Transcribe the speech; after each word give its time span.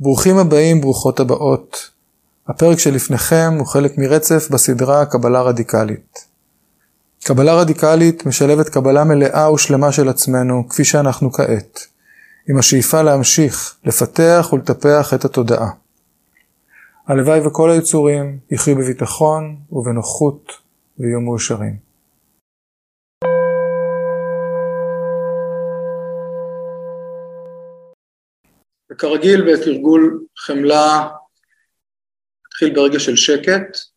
ברוכים 0.00 0.38
הבאים, 0.38 0.80
ברוכות 0.80 1.20
הבאות. 1.20 1.90
הפרק 2.48 2.78
שלפניכם 2.78 3.54
הוא 3.58 3.66
חלק 3.66 3.98
מרצף 3.98 4.48
בסדרה 4.50 5.06
קבלה 5.06 5.42
רדיקלית. 5.42 6.24
קבלה 7.24 7.54
רדיקלית 7.54 8.26
משלבת 8.26 8.68
קבלה 8.68 9.04
מלאה 9.04 9.52
ושלמה 9.52 9.92
של 9.92 10.08
עצמנו, 10.08 10.68
כפי 10.68 10.84
שאנחנו 10.84 11.32
כעת, 11.32 11.86
עם 12.48 12.58
השאיפה 12.58 13.02
להמשיך, 13.02 13.74
לפתח 13.84 14.48
ולטפח 14.52 15.14
את 15.14 15.24
התודעה. 15.24 15.70
הלוואי 17.06 17.40
וכל 17.46 17.70
היצורים 17.70 18.38
יחיו 18.50 18.76
בביטחון 18.76 19.56
ובנוחות 19.72 20.52
ויהיו 20.98 21.20
מאושרים. 21.20 21.85
וכרגיל 28.90 29.52
בתרגול 29.52 30.24
חמלה, 30.38 31.08
נתחיל 32.46 32.74
ברגע 32.74 32.98
של 32.98 33.16
שקט. 33.16 33.95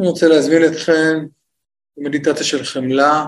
אני 0.00 0.08
רוצה 0.08 0.26
להזמין 0.28 0.62
אתכם 0.72 1.26
למדיטציה 1.96 2.44
של 2.44 2.64
חמלה, 2.64 3.24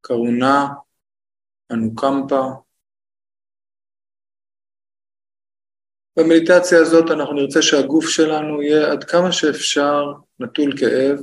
קרונה, 0.00 0.66
אנוקמפה. 1.72 2.42
במדיטציה 6.18 6.78
הזאת 6.80 7.04
אנחנו 7.10 7.34
נרצה 7.34 7.62
שהגוף 7.62 8.04
שלנו 8.08 8.62
יהיה 8.62 8.92
עד 8.92 9.04
כמה 9.04 9.32
שאפשר 9.32 10.02
נטול 10.40 10.72
כאב. 10.78 11.18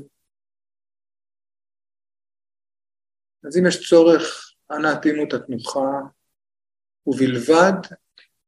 אז 3.47 3.57
אם 3.57 3.67
יש 3.67 3.89
צורך, 3.89 4.53
אנא 4.71 4.87
התאימו 4.87 5.23
את 5.27 5.33
התנוחה, 5.33 5.89
ובלבד 7.07 7.73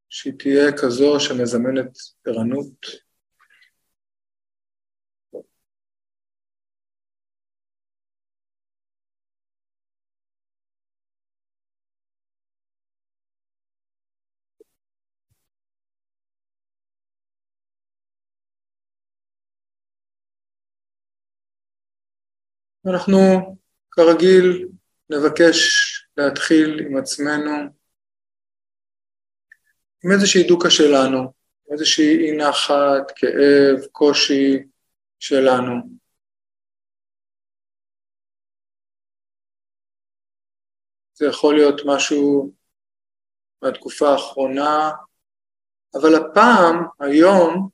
שהיא 0.09 0.33
תהיה 0.39 0.71
כזו 0.77 1.19
שמזמנת 1.19 1.97
ערנות. 2.27 3.04
אנחנו 22.87 23.17
כרגיל 23.91 24.67
נבקש 25.09 25.59
להתחיל 26.17 26.79
עם 26.87 26.97
עצמנו 26.97 27.51
עם 30.03 30.11
איזושהי 30.11 30.47
דוקה 30.47 30.69
שלנו, 30.69 31.33
איזושהי 31.71 32.17
אי 32.17 32.37
נחת, 32.37 33.11
כאב, 33.15 33.85
קושי 33.91 34.57
שלנו. 35.19 35.73
זה 41.13 41.25
יכול 41.25 41.55
להיות 41.55 41.81
משהו 41.85 42.53
מהתקופה 43.61 44.09
האחרונה, 44.09 44.91
אבל 45.95 46.15
הפעם, 46.15 46.85
היום, 46.99 47.69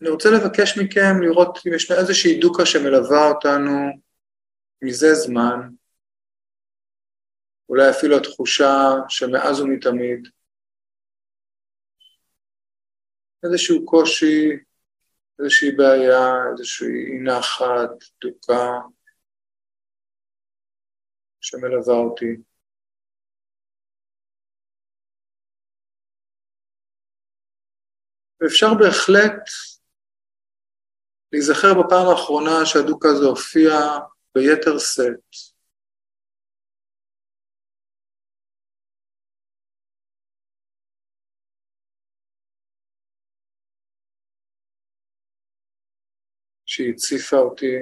אני 0.00 0.10
רוצה 0.10 0.28
לבקש 0.30 0.78
מכם 0.78 1.22
לראות 1.22 1.58
אם 1.66 1.72
יש 1.74 1.90
איזושהי 1.90 2.40
דוקה 2.40 2.66
שמלווה 2.66 3.28
אותנו 3.28 3.70
מזה 4.82 5.14
זמן, 5.14 5.60
אולי 7.68 7.90
אפילו 7.90 8.16
התחושה 8.16 8.72
שמאז 9.08 9.60
ומתמיד, 9.60 10.28
איזשהו 13.44 13.86
קושי, 13.86 14.48
איזושהי 15.38 15.70
בעיה, 15.76 16.50
איזושהי 16.52 16.86
אי 16.86 17.18
נחת, 17.24 17.90
דוקה 18.22 18.68
שמלווה 21.40 21.94
אותי. 21.94 22.36
ואפשר 28.40 28.66
בהחלט 28.78 29.40
להיזכר 31.32 31.74
בפעם 31.74 32.08
האחרונה 32.08 32.66
שהדוקה 32.66 33.08
הזו 33.08 33.28
הופיע 33.28 33.72
ביתר 34.34 34.78
שאת. 34.78 35.50
שהיא 46.66 46.92
הציפה 46.92 47.36
אותי 47.36 47.76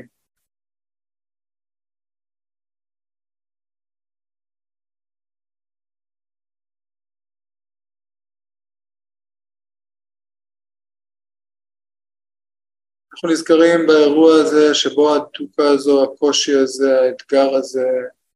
אנחנו 13.19 13.33
נזכרים 13.33 13.87
באירוע 13.87 14.35
הזה 14.35 14.75
שבו 14.75 15.15
הדוקה 15.15 15.69
הזו, 15.75 16.05
הקושי 16.05 16.55
הזה, 16.55 17.01
האתגר 17.01 17.55
הזה, 17.55 17.89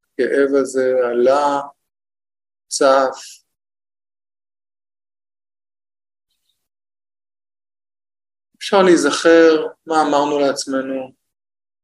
הכאב 0.05 0.55
הזה 0.61 0.95
עלה, 1.11 1.61
צף. 2.69 3.43
אפשר 8.59 8.83
להיזכר 8.83 9.67
מה 9.87 10.03
אמרנו 10.03 10.39
לעצמנו 10.39 11.13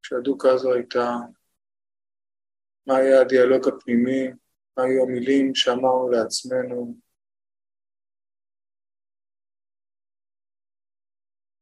כשהדוקה 0.03 0.51
הזו 0.51 0.73
הייתה, 0.73 1.17
מה 2.87 2.97
היה 2.97 3.21
הדיאלוג 3.21 3.69
הפנימי, 3.69 4.29
מה 4.77 4.85
היו 4.85 5.03
המילים 5.03 5.55
שאמרנו 5.55 6.09
לעצמנו. 6.11 7.08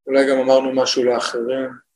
אולי 0.06 0.31
גם 0.31 0.38
אמרנו 0.38 0.73
משהו 0.75 1.05
לאחרים. 1.05 1.87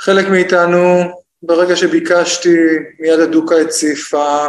חלק 0.00 0.26
מאיתנו, 0.30 1.19
ברגע 1.42 1.76
שביקשתי, 1.76 2.56
מיד 2.98 3.20
הדוקה 3.20 3.54
הציפה, 3.66 4.46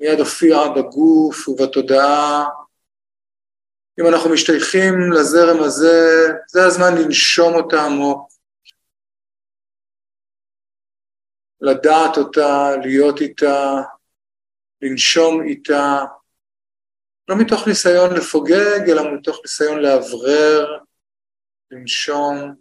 מיד 0.00 0.18
הופיעה 0.18 0.68
בגוף 0.68 1.48
ובתודעה. 1.48 2.48
אם 4.00 4.06
אנחנו 4.06 4.30
משתייכים 4.30 5.12
לזרם 5.12 5.62
הזה, 5.62 6.28
זה 6.48 6.64
הזמן 6.64 6.94
לנשום 6.98 7.54
אותה 7.54 7.82
עמוק, 7.86 8.30
לדעת 11.60 12.16
אותה, 12.16 12.76
להיות 12.82 13.20
איתה, 13.20 13.74
לנשום 14.82 15.42
איתה, 15.42 16.04
לא 17.28 17.36
מתוך 17.36 17.68
ניסיון 17.68 18.14
לפוגג, 18.14 18.90
אלא 18.90 19.14
מתוך 19.14 19.40
ניסיון 19.44 19.78
לאוורר, 19.78 20.78
לנשום. 21.70 22.54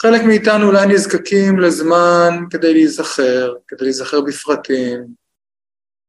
חלק 0.00 0.20
מאיתנו 0.26 0.66
אולי 0.66 0.86
נזקקים 0.94 1.58
לזמן 1.58 2.30
כדי 2.50 2.72
להיזכר, 2.72 3.54
כדי 3.68 3.84
להיזכר 3.84 4.20
בפרטים, 4.20 5.06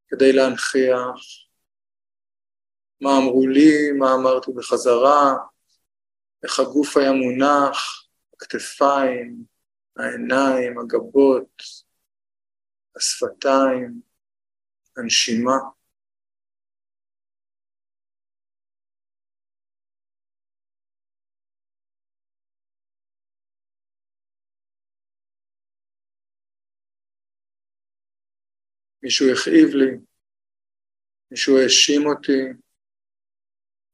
כדי 0.07 0.33
להנכיח 0.33 1.15
מה 3.01 3.17
אמרו 3.17 3.47
לי, 3.47 3.91
מה 3.91 4.13
אמרתי 4.13 4.51
בחזרה, 4.51 5.35
איך 6.43 6.59
הגוף 6.59 6.97
היה 6.97 7.11
מונח, 7.11 8.07
הכתפיים, 8.33 9.43
העיניים, 9.97 10.79
הגבות, 10.79 11.63
השפתיים, 12.95 14.01
הנשימה. 14.97 15.57
מישהו 29.07 29.25
הכאיב 29.33 29.75
לי, 29.75 29.91
מישהו 31.31 31.57
האשים 31.57 32.01
אותי, 32.07 32.41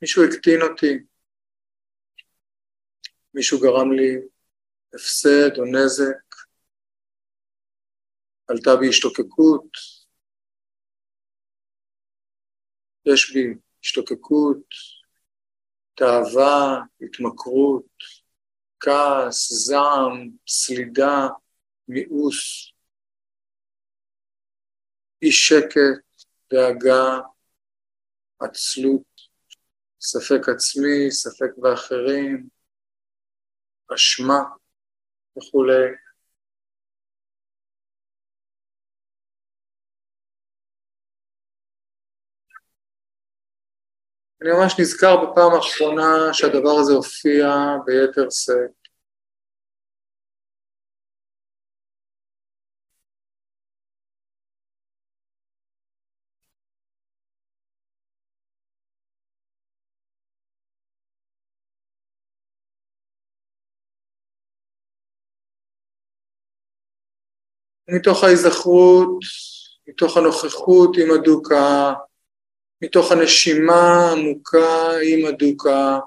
מישהו 0.01 0.23
הקטין 0.23 0.61
אותי, 0.61 0.93
מישהו 3.33 3.59
גרם 3.61 3.91
לי 3.91 4.27
הפסד 4.93 5.57
או 5.57 5.65
נזק, 5.65 6.25
עלתה 8.47 8.69
בי 8.79 8.89
השתוקקות, 8.89 9.69
יש 13.05 13.33
בי 13.33 13.59
השתוקקות, 13.83 14.67
תאווה, 15.93 16.81
התמכרות, 17.01 17.97
כעס, 18.79 19.51
זעם, 19.51 20.29
סלידה, 20.47 21.27
מיאוס. 21.87 22.72
אי 25.23 25.31
שקט, 25.31 26.23
דאגה, 26.53 27.19
עצלות, 28.39 29.21
ספק 30.01 30.49
עצמי, 30.49 31.11
ספק 31.11 31.57
באחרים, 31.57 32.47
אשמה 33.95 34.39
וכולי. 35.37 35.85
אני 44.41 44.51
ממש 44.51 44.79
נזכר 44.79 45.15
בפעם 45.25 45.51
האחרונה 45.53 46.33
שהדבר 46.33 46.75
הזה 46.81 46.93
הופיע 46.93 47.47
ביתר 47.85 48.29
שאת. 48.29 48.82
מתוך 67.95 68.23
ההיזכרות, 68.23 69.19
מתוך 69.87 70.17
הנוכחות 70.17 70.97
עם 70.97 71.11
הדוקה, 71.11 71.93
מתוך 72.83 73.11
הנשימה 73.11 74.11
עמוקה 74.11 74.89
עם 75.03 75.25
הדוקה. 75.25 75.99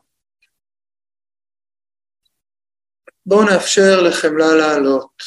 בואו 3.26 3.44
נאפשר 3.44 4.02
לחמלה 4.08 4.54
לעלות. 4.54 5.22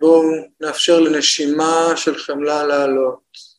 בואו 0.00 0.22
נאפשר 0.60 1.00
לנשימה 1.00 1.96
של 1.96 2.18
חמלה 2.18 2.62
לעלות. 2.66 3.52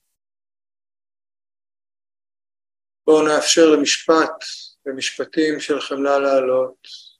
בואו 3.07 3.27
נאפשר 3.27 3.69
למשפט 3.69 4.43
ומשפטים 4.85 5.59
של 5.59 5.81
חמלה 5.81 6.19
לעלות. 6.19 7.12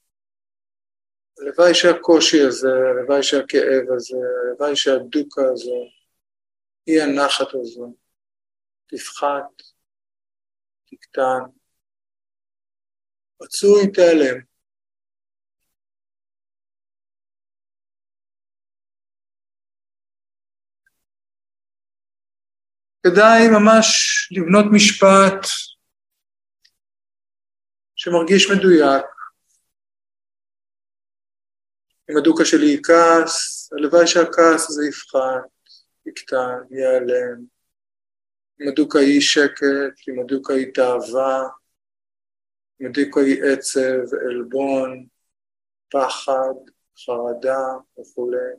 הלוואי 1.44 1.74
שהקושי 1.74 2.42
הזה, 2.48 2.68
הלוואי 2.68 3.24
שהכאב 3.24 3.86
הזה, 3.96 4.18
הלוואי 4.48 4.76
שהדוקה 4.76 5.42
הזו, 5.54 5.90
אי 6.88 7.02
הנחת 7.02 7.54
הזו, 7.54 7.96
תפחת, 8.88 9.62
תקטן, 10.86 11.44
רצוי 13.42 13.92
תיעלם. 13.94 14.40
כדאי 23.04 23.48
ממש 23.52 23.88
לבנות 24.32 24.66
משפט 24.72 25.46
שמרגיש 27.96 28.52
מדויק, 28.52 29.13
אם 32.12 32.18
הדוקה 32.18 32.46
שלי 32.46 32.68
היא 32.68 32.80
כעס, 32.84 33.70
הלוואי 33.74 34.08
שהכעס 34.08 34.70
הזה 34.70 34.86
יפחת, 34.90 35.50
יקטן, 36.06 36.60
ייעלם. 36.72 37.46
אם 38.62 38.68
הדוקה 38.68 39.00
היא 39.00 39.22
שקט, 39.22 40.10
אם 40.10 40.20
הדוקה 40.20 40.54
היא 40.54 40.74
תאווה, 40.74 41.44
אם 42.82 42.88
הדוקה 42.88 43.20
היא 43.22 43.44
עצב, 43.44 44.16
עלבון, 44.30 45.06
פחד, 45.92 46.54
חרדה 47.06 47.66
וכולי. 48.00 48.54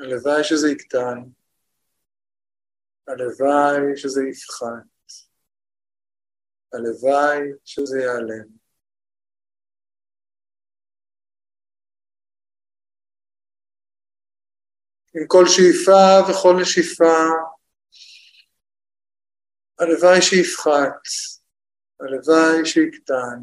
הלוואי 0.00 0.44
שזה 0.44 0.68
יקטן, 0.70 1.18
הלוואי 3.08 3.96
שזה 3.96 4.20
יפחת, 4.30 4.86
הלוואי 6.72 7.38
שזה 7.64 7.98
ייעלם. 7.98 8.60
עם 15.14 15.26
כל 15.26 15.44
שאיפה 15.46 16.30
וכל 16.30 16.54
נשיפה, 16.62 17.18
הלוואי 19.78 20.22
שיפחת, 20.22 21.02
הלוואי 22.00 22.66
שיקטן, 22.66 23.38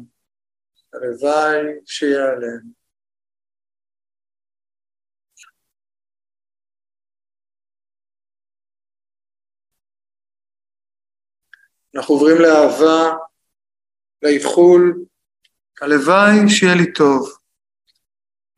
הלוואי 0.92 1.80
שיעלם. 1.86 2.77
אנחנו 11.98 12.14
עוברים 12.14 12.36
לאהבה, 12.42 13.16
לאיחול, 14.22 15.04
הלוואי 15.80 16.48
שיהיה 16.48 16.74
לי 16.74 16.92
טוב, 16.92 17.38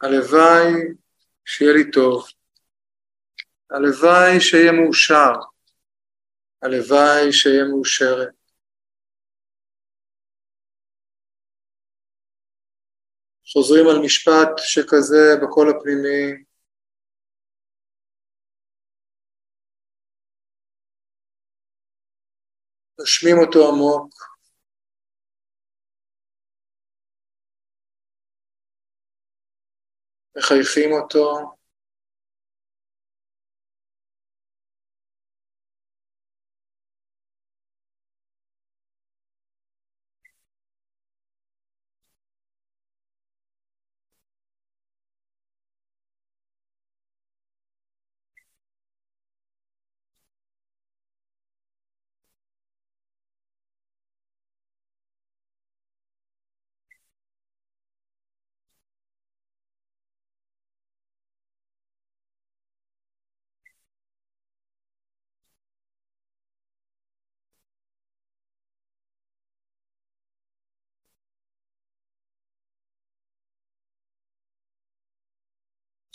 הלוואי 0.01 0.73
שיהיה 1.45 1.73
לי 1.73 1.91
טוב, 1.91 2.29
הלוואי 3.71 4.41
שיהיה 4.41 4.73
מאושר, 4.73 5.33
הלוואי 6.63 7.33
שיהיה 7.33 7.65
מאושרת. 7.65 8.35
חוזרים 13.53 13.87
על 13.89 13.99
משפט 14.05 14.51
שכזה 14.57 15.37
בקול 15.43 15.71
הפנימי, 15.71 16.45
נושמים 23.01 23.39
אותו 23.39 23.69
עמוק. 23.69 24.15
מחייכים 30.37 30.93
אותו. 30.93 31.60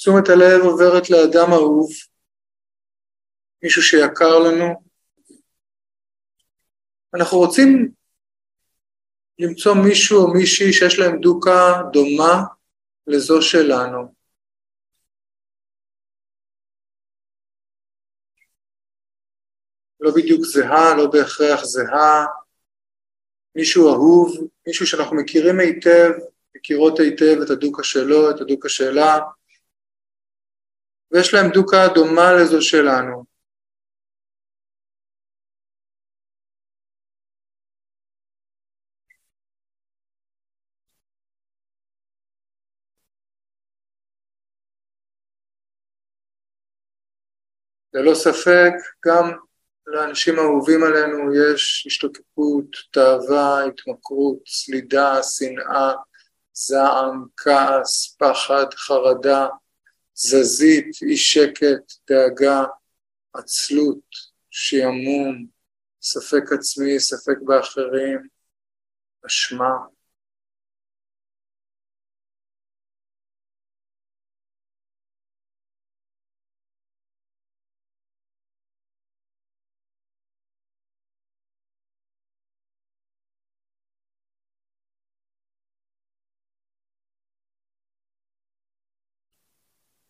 תשומת 0.05 0.29
הלב 0.29 0.61
עוברת 0.61 1.09
לאדם 1.09 1.53
אהוב, 1.53 1.89
מישהו 3.63 3.81
שיקר 3.81 4.39
לנו. 4.39 4.65
אנחנו 7.15 7.37
רוצים 7.37 7.91
למצוא 9.39 9.73
מישהו 9.87 10.21
או 10.21 10.33
מישהי 10.33 10.73
שיש 10.73 10.99
להם 10.99 11.19
דוקה 11.19 11.81
דומה 11.93 12.43
לזו 13.07 13.41
שלנו. 13.41 14.13
לא 19.99 20.11
בדיוק 20.15 20.41
זהה, 20.41 20.95
לא 20.97 21.07
בהכרח 21.11 21.63
זהה, 21.63 22.25
מישהו 23.55 23.89
אהוב, 23.93 24.47
מישהו 24.67 24.87
שאנחנו 24.87 25.15
מכירים 25.15 25.59
היטב, 25.59 26.11
מכירות 26.55 26.99
היטב 26.99 27.41
את 27.45 27.49
הדוקה 27.49 27.83
שלו, 27.83 28.31
את 28.31 28.41
הדוקה 28.41 28.69
שלה, 28.69 29.19
ויש 31.15 31.33
להם 31.33 31.49
דוקה 31.51 31.87
דומה 31.93 32.33
לזו 32.33 32.61
שלנו. 32.61 33.25
ללא 47.93 48.13
ספק, 48.13 48.71
גם 49.05 49.31
לאנשים 49.87 50.39
האהובים 50.39 50.83
עלינו 50.83 51.35
יש 51.35 51.83
השתוקקות, 51.87 52.65
תאווה, 52.91 53.63
התמכרות, 53.63 54.37
סלידה, 54.47 55.23
שנאה, 55.23 55.93
זעם, 56.53 57.25
כעס, 57.37 58.17
פחד, 58.19 58.65
חרדה, 58.73 59.47
תזזית, 60.15 60.87
אי 61.01 61.17
שקט, 61.17 61.93
דאגה, 62.09 62.63
עצלות, 63.33 64.09
שעמום, 64.49 65.47
ספק 66.01 66.43
עצמי, 66.51 66.99
ספק 66.99 67.37
באחרים, 67.45 68.27
אשמה. 69.27 69.94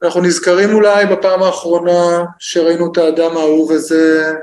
אנחנו 0.05 0.21
נזכרים 0.21 0.69
אולי 0.73 1.05
בפעם 1.05 1.43
האחרונה 1.43 2.25
שראינו 2.39 2.91
את 2.91 2.97
האדם 2.97 3.37
האהוב 3.37 3.71
הזה 3.71 4.33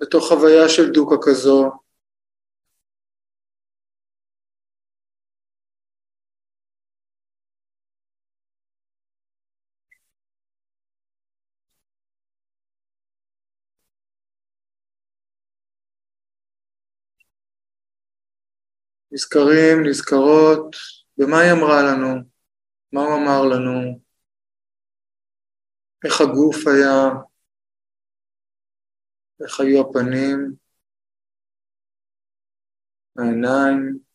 בתוך 0.00 0.28
חוויה 0.28 0.68
של 0.68 0.90
דוקה 0.90 1.16
כזו. 1.22 1.70
נזכרים, 19.12 19.86
נזכרות, 19.86 20.76
במה 21.18 21.40
היא 21.40 21.52
אמרה 21.52 21.82
לנו, 21.82 22.16
מה 22.92 23.02
הוא 23.02 23.14
אמר 23.14 23.42
לנו, 23.42 23.98
איך 26.04 26.20
הגוף 26.20 26.56
היה, 26.66 27.22
איך 29.42 29.60
היו 29.60 29.80
הפנים, 29.80 30.54
העיניים. 33.18 34.11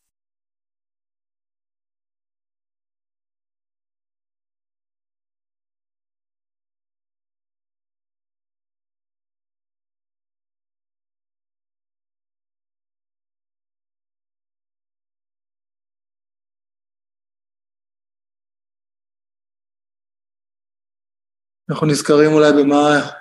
אנחנו 21.70 21.88
נזכרים 21.88 22.32
אולי 22.34 22.64
במה 22.64 23.12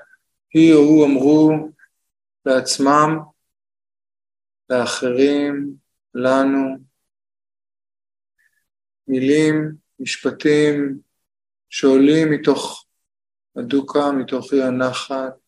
היא 0.55 0.75
או 0.75 0.79
הוא 0.79 1.07
אמרו 1.07 1.51
לעצמם, 2.47 3.19
לאחרים, 4.71 5.75
לנו, 6.15 6.77
מילים, 9.09 9.73
משפטים 10.01 10.99
שעולים 11.71 12.31
מתוך 12.31 12.87
הדוקה, 13.57 14.13
מתוך 14.13 14.53
אי 14.53 14.63
הנחת, 14.63 15.46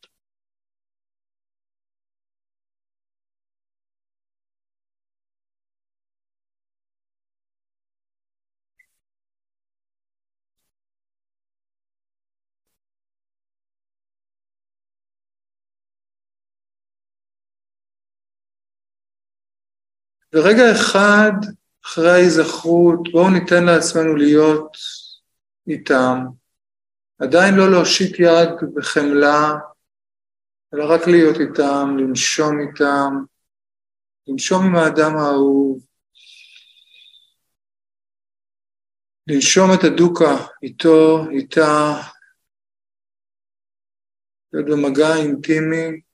ורגע 20.35 20.73
אחד 20.73 21.33
אחרי 21.85 22.11
ההיזכרות, 22.11 23.09
בואו 23.13 23.31
ניתן 23.31 23.65
לעצמנו 23.65 24.17
להיות 24.17 24.77
איתם, 25.69 26.19
עדיין 27.19 27.55
לא 27.55 27.71
להושיט 27.71 28.19
יד 28.19 28.49
בחמלה, 28.75 29.55
אלא 30.75 30.85
רק 30.95 31.07
להיות 31.07 31.37
איתם, 31.41 31.97
לנשום 31.99 32.61
איתם, 32.61 33.13
לנשום 34.29 34.67
עם 34.67 34.77
האדם 34.77 35.17
האהוב, 35.17 35.87
לנשום 39.27 39.71
את 39.75 39.85
הדוקה 39.85 40.37
איתו, 40.63 41.27
איתה, 41.31 42.01
להיות 44.53 44.67
במגע 44.67 45.17
אינטימי. 45.17 46.08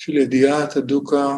של 0.00 0.12
ידיעת 0.16 0.76
הדוקה 0.76 1.36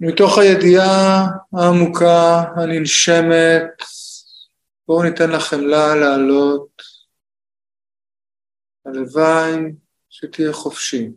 מתוך 0.00 0.38
הידיעה 0.38 1.26
העמוקה 1.52 2.42
הננשמת, 2.56 3.82
בואו 4.88 5.02
ניתן 5.02 5.30
לחמלה 5.30 5.94
לעלות. 5.94 6.82
הלוואי 8.86 9.72
שתהיה 10.08 10.52
חופשי. 10.52 11.08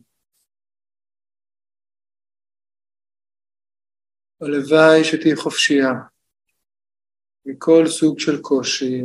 הלוואי 4.41 5.03
שתהיה 5.03 5.35
חופשייה 5.35 5.91
מכל 7.45 7.87
סוג 7.87 8.19
של 8.19 8.41
קושי, 8.41 9.01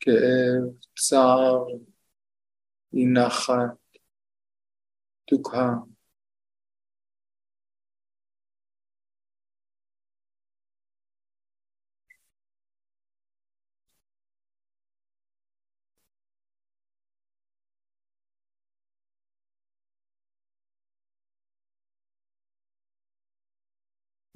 כאב, 0.00 0.70
צער, 0.98 1.66
אי 2.94 3.06
נחת, 3.06 3.98
דוכאה. 5.30 5.72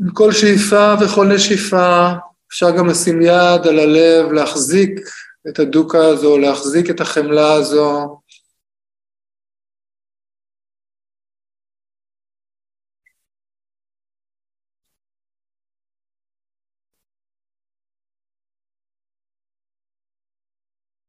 עם 0.00 0.12
כל 0.15 0.33
שאיפה 0.33 0.95
וכל 1.00 1.26
נשיפה 1.35 2.12
אפשר 2.49 2.67
גם 2.79 2.87
לשים 2.88 3.23
יד 3.23 3.67
על 3.69 3.79
הלב, 3.79 4.33
להחזיק 4.33 4.91
את 5.49 5.59
הדוקה 5.59 5.99
הזו, 5.99 6.38
להחזיק 6.38 6.91
את 6.91 7.00
החמלה 7.00 7.53
הזו. 7.53 8.21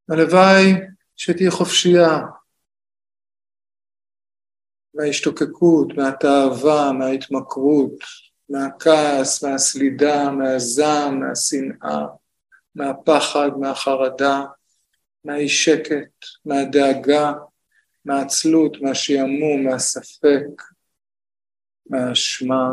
הלוואי 0.10 0.74
שתהיה 1.16 1.52
חופשייה 1.52 2.20
מההשתוקקות, 4.94 5.88
מהתאווה, 5.98 6.92
מההתמכרות, 6.92 8.27
מהכעס, 8.50 9.44
מהסלידה, 9.44 10.32
מהזעם, 10.32 11.20
מהשנאה, 11.20 12.06
מהפחד, 12.76 13.50
מהחרדה, 13.60 14.46
מהאי 15.24 15.50
שקט, 15.50 16.26
מהדאגה, 16.46 17.34
מהעצלות, 18.06 18.82
מהשעמום, 18.82 19.64
מהספק, 19.66 20.62
מהאשמה. 21.90 22.70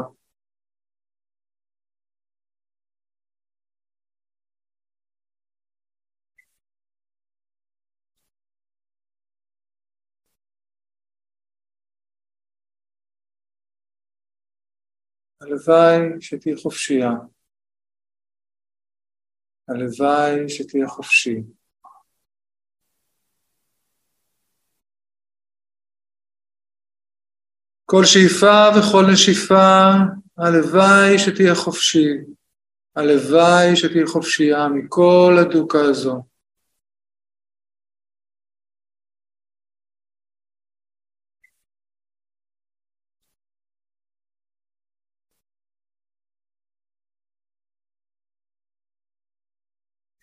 הלוואי 15.45 16.01
שתהיה 16.21 16.57
חופשייה. 16.57 17.11
הלוואי 19.69 20.49
שתהיה 20.49 20.89
חופשי. 20.89 21.43
כל 27.85 28.05
שאיפה 28.05 28.69
וכל 28.79 29.05
נשיפה, 29.13 29.91
הלוואי 30.39 31.19
שתהיה 31.19 31.55
חופשי. 31.55 32.09
הלוואי 32.97 33.77
שתהיה 33.77 34.07
חופשייה 34.07 34.69
מכל 34.69 35.37
הדוקה 35.41 35.81
הזו. 35.81 36.34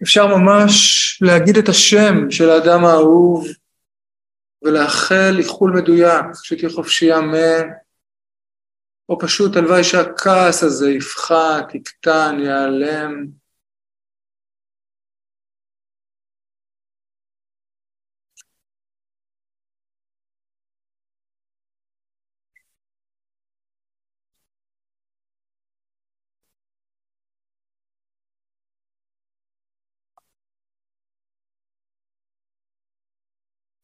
אפשר 0.03 0.37
ממש 0.37 1.19
להגיד 1.21 1.57
את 1.57 1.69
השם 1.69 2.31
של 2.31 2.49
האדם 2.49 2.85
האהוב 2.85 3.47
ולאחל 4.61 5.35
איחול 5.37 5.71
מדויק, 5.71 6.25
שתהיה 6.43 6.69
חופשייה 6.69 7.21
מ... 7.21 7.33
או 9.09 9.19
פשוט 9.19 9.55
הלוואי 9.55 9.83
שהכעס 9.83 10.63
הזה 10.63 10.91
יפחת, 10.91 11.75
יקטן, 11.75 12.37
ייעלם. 12.39 13.40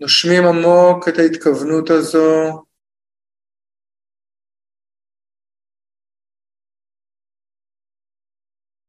נושמים 0.01 0.43
עמוק 0.49 1.07
את 1.07 1.13
ההתכוונות 1.17 1.89
הזו. 1.89 2.67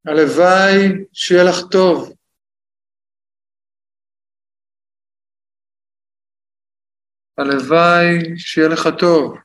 הלוואי 0.07 1.05
שיהיה 1.13 1.45
לך 1.45 1.57
טוב. 1.73 2.19
הלוואי 7.39 8.39
שיהיה 8.39 8.69
לך 8.69 8.83
טוב. 9.01 9.39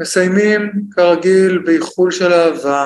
מסיימים 0.00 0.60
כרגיל 0.94 1.58
באיחול 1.66 2.10
של 2.10 2.32
אהבה, 2.32 2.84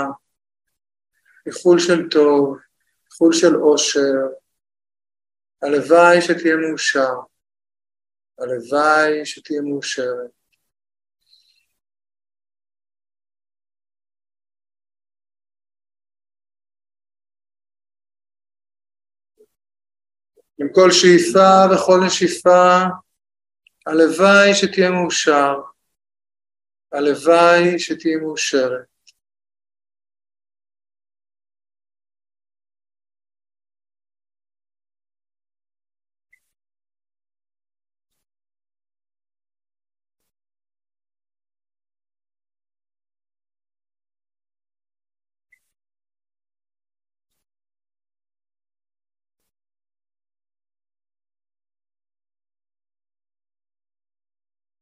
איחול 1.46 1.78
של 1.78 2.08
טוב, 2.10 2.58
איחול 3.06 3.32
של 3.32 3.56
אושר, 3.56 4.41
הלוואי 5.62 6.22
שתהיה 6.22 6.56
מאושר, 6.56 7.14
הלוואי 8.38 9.26
שתהיה 9.26 9.60
מאושרת. 9.60 10.30
עם 20.60 20.68
כל 20.74 20.90
שאיפה 20.90 21.74
וכל 21.74 22.00
נשיפה, 22.06 22.78
הלוואי 23.86 24.54
שתהיה 24.54 24.90
מאושר, 24.90 25.54
הלוואי 26.92 27.78
שתהיה 27.78 28.16
מאושרת. 28.16 28.91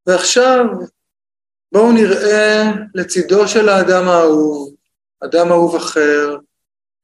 ועכשיו 0.06 0.64
בואו 1.72 1.92
נראה 1.92 2.62
לצידו 2.94 3.48
של 3.48 3.68
האדם 3.68 4.08
האהוב, 4.08 4.74
אדם 5.24 5.46
אהוב 5.50 5.76
אחר, 5.76 6.36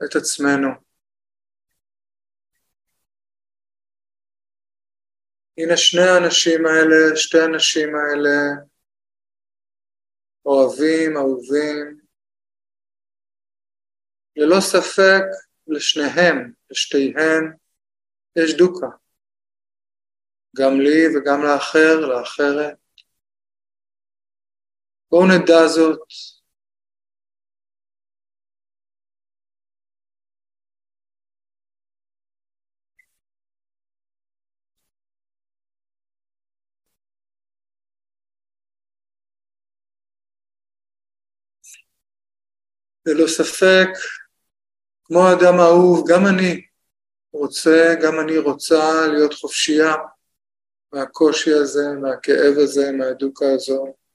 את 0.05 0.17
עצמנו. 0.17 0.69
הנה 5.59 5.77
שני 5.77 6.03
האנשים 6.03 6.67
האלה, 6.67 7.17
שתי 7.17 7.41
הנשים 7.41 7.89
האלה, 7.97 8.63
אוהבים, 10.47 11.17
אהובים. 11.17 12.01
ללא 14.37 14.61
ספק 14.61 15.23
לשניהם, 15.67 16.53
לשתיהן, 16.71 17.53
יש 18.37 18.57
דוקה. 18.57 18.87
גם 20.57 20.81
לי 20.81 21.17
וגם 21.17 21.43
לאחר, 21.43 22.01
לאחרת. 22.01 22.86
בואו 25.11 25.27
נדע 25.27 25.69
זאת. 25.69 25.99
ללא 43.07 43.27
ספק, 43.27 43.89
כמו 45.05 45.29
האדם 45.29 45.61
האהוב, 45.61 46.05
גם 46.09 46.27
אני 46.27 46.67
רוצה, 47.33 47.95
גם 48.03 48.21
אני 48.21 48.39
רוצה 48.39 49.07
להיות 49.07 49.35
חופשייה 49.35 49.95
מהקושי 50.93 51.53
הזה, 51.53 51.87
מהכאב 52.03 52.55
הזה, 52.57 52.93
מהדוקה 52.93 53.47
הזו. 53.55 54.06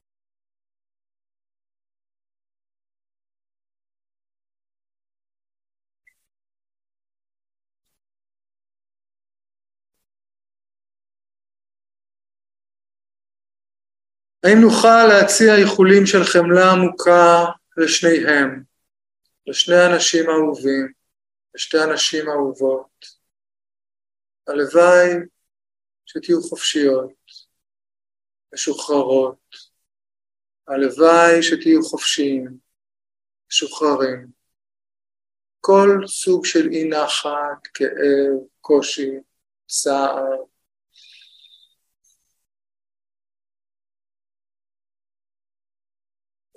האם 14.44 14.62
נוכל 14.62 15.08
להציע 15.08 15.56
איחולים 15.56 16.06
של 16.06 16.24
חמלה 16.24 16.72
עמוקה 16.72 17.46
לשניהם, 17.78 18.64
לשני 19.48 19.86
אנשים 19.86 20.30
אהובים, 20.30 20.92
לשתי 21.56 21.78
אנשים 21.84 22.30
אהובות? 22.30 23.06
הלוואי 24.48 25.10
שתהיו 26.06 26.42
חופשיות, 26.42 27.14
משוחררות. 28.54 29.72
הלוואי 30.68 31.44
שתהיו 31.44 31.84
חופשיים, 31.84 32.58
משוחררים. 33.50 34.28
כל 35.60 36.08
סוג 36.08 36.46
של 36.46 36.70
אי 36.72 36.90
נחת, 36.90 37.68
כאב, 37.74 38.40
קושי, 38.62 39.12
צער. 39.68 40.51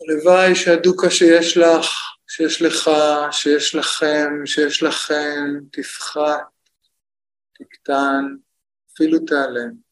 הלוואי 0.00 0.54
שהדוקה 0.54 1.11
שיש 1.11 1.57
לך, 1.57 1.87
שיש 2.28 2.62
לך, 2.62 2.90
שיש 3.30 3.74
לכם, 3.74 4.46
שיש 4.46 4.83
לכם, 4.83 5.61
תפחת, 5.72 6.40
תקטן, 7.54 8.24
אפילו 8.92 9.18
תיעלם. 9.18 9.85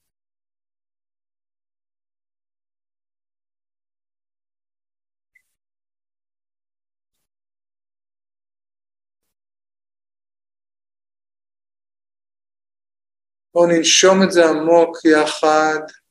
בואו 13.54 13.66
ננשום 13.66 14.22
את 14.22 14.32
זה 14.32 14.50
עמוק 14.50 15.04
יחד. 15.04 16.01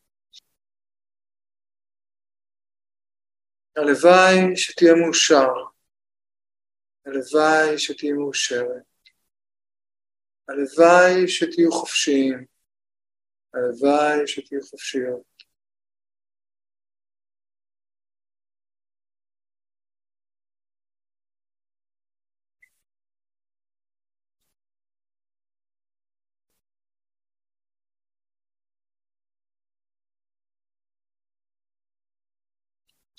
הלוואי 3.75 4.55
שתהיה 4.55 4.93
מאושר. 4.93 5.49
הלוואי 7.05 7.79
שתהיה 7.79 8.13
מאושרת. 8.13 8.84
הלוואי 10.47 11.27
שתהיו 11.27 11.71
חופשיים. 11.71 12.45
הלוואי 13.53 14.27
שתהיו 14.27 14.62
חופשיות. 14.62 15.30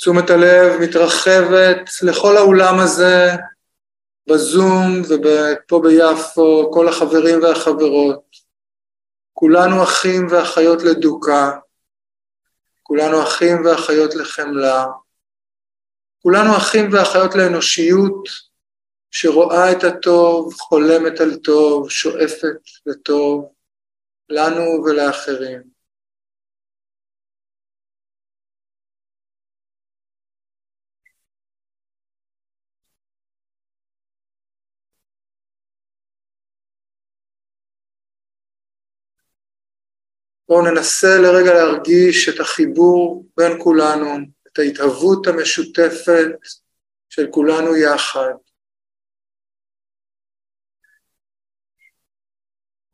תשומת 0.02 0.30
הלב 0.30 0.80
מתרחבת 0.80 1.90
לכל 2.02 2.36
האולם 2.36 2.78
הזה, 2.78 3.30
בזום 4.26 5.02
ופה 5.02 5.80
ביפו, 5.82 6.70
כל 6.72 6.88
החברים 6.88 7.42
והחברות. 7.42 8.22
כולנו 9.32 9.82
אחים 9.82 10.26
ואחיות 10.30 10.82
לדוקה, 10.82 11.50
כולנו 12.82 13.22
אחים 13.22 13.64
ואחיות 13.64 14.14
לחמלה, 14.14 14.86
כולנו 16.22 16.56
אחים 16.56 16.92
ואחיות 16.92 17.34
לאנושיות 17.34 18.28
שרואה 19.10 19.72
את 19.72 19.84
הטוב, 19.84 20.54
חולמת 20.54 21.20
על 21.20 21.36
טוב, 21.36 21.90
שואפת 21.90 22.60
לטוב, 22.86 23.52
לנו 24.28 24.84
ולאחרים. 24.84 25.71
בואו 40.52 40.62
ננסה 40.62 41.18
לרגע 41.18 41.54
להרגיש 41.54 42.28
את 42.28 42.40
החיבור 42.40 43.26
בין 43.36 43.52
כולנו, 43.62 44.08
את 44.48 44.58
ההתהוות 44.58 45.26
המשותפת 45.26 46.26
של 47.08 47.26
כולנו 47.30 47.76
יחד. 47.76 48.32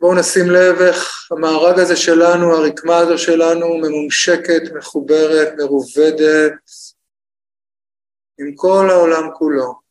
בואו 0.01 0.15
נשים 0.15 0.51
לב 0.51 0.81
איך 0.81 1.29
המארג 1.31 1.79
הזה 1.79 1.97
שלנו, 1.97 2.57
הרקמה 2.57 2.97
הזו 2.97 3.19
שלנו, 3.19 3.79
ממומשקת, 3.79 4.63
מחוברת, 4.77 5.49
מרובדת, 5.59 6.53
עם 8.41 8.55
כל 8.57 8.87
העולם 8.91 9.31
כולו. 9.39 9.88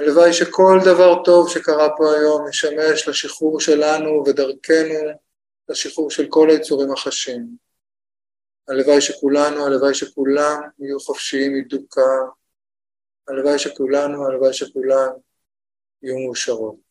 הלוואי 0.00 0.32
שכל 0.32 0.78
דבר 0.84 1.24
טוב 1.24 1.48
שקרה 1.48 1.88
פה 1.96 2.14
היום 2.14 2.48
ישמש 2.48 3.08
לשחרור 3.08 3.60
שלנו 3.60 4.24
ודרכנו 4.26 5.10
לשחרור 5.68 6.10
של 6.10 6.26
כל 6.28 6.50
היצורים 6.50 6.92
החשים. 6.92 7.56
הלוואי 8.68 9.00
שכולנו, 9.00 9.66
הלוואי 9.66 9.94
שכולם 9.94 10.60
יהיו 10.78 11.00
חופשיים 11.00 11.54
מדוקה, 11.54 12.10
הלוואי 13.28 13.58
שכולנו, 13.58 14.26
הלוואי 14.26 14.52
שכולם 14.52 15.08
יהיו 16.02 16.18
מאושרות. 16.18 16.89